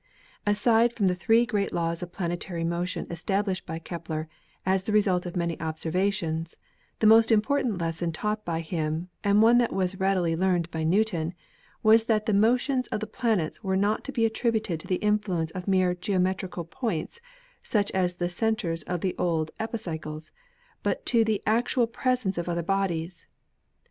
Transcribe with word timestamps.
Aside 0.47 0.93
from 0.93 1.05
the 1.05 1.13
three 1.13 1.45
great 1.45 1.71
laws 1.71 2.01
of 2.01 2.11
planetary 2.11 2.63
motion 2.63 3.05
established 3.11 3.67
by 3.67 3.77
Kepler 3.77 4.27
as 4.65 4.85
the 4.85 4.91
result 4.91 5.27
of 5.27 5.35
many 5.35 5.59
observations, 5.61 6.57
the 6.97 7.05
most 7.05 7.31
important 7.31 7.77
lesson 7.77 8.11
taught 8.11 8.43
by 8.43 8.61
him, 8.61 9.09
and 9.23 9.43
one 9.43 9.59
that 9.59 9.71
was 9.71 9.99
readily 9.99 10.35
learned 10.35 10.71
by 10.71 10.83
Newton, 10.83 11.35
was 11.83 12.05
that 12.05 12.25
the 12.25 12.33
motions 12.33 12.87
of 12.87 12.99
the 12.99 13.05
planets 13.05 13.63
were 13.63 13.77
not 13.77 14.03
to 14.05 14.11
be 14.11 14.25
attributed 14.25 14.79
to 14.79 14.87
the 14.87 14.95
influence 15.05 15.51
of 15.51 15.67
mere 15.67 15.93
geometrical 15.93 16.65
points, 16.65 17.21
such 17.61 17.91
as 17.91 18.15
the 18.15 18.27
centers 18.27 18.81
of 18.81 19.01
the 19.01 19.13
old 19.19 19.51
epicycles, 19.59 20.31
but 20.81 21.05
to 21.05 21.23
the 21.23 21.39
actual 21.45 21.85
presence 21.85 22.39
of 22.39 22.49
other 22.49 22.63
bodies. 22.63 23.27